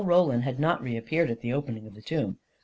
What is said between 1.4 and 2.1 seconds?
the opening in the